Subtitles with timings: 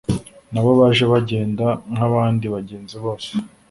[0.53, 3.29] Nabo baje bagenda nkabandi bagenzi bose